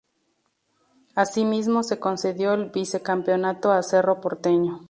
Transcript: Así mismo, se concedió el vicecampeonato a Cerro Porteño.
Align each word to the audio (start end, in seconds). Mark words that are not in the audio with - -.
Así 1.13 1.45
mismo, 1.45 1.83
se 1.83 1.99
concedió 1.99 2.53
el 2.55 2.71
vicecampeonato 2.71 3.71
a 3.71 3.83
Cerro 3.83 4.19
Porteño. 4.19 4.79